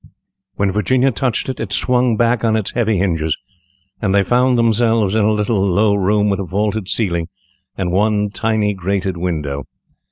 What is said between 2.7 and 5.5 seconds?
heavy hinges, and they found themselves in a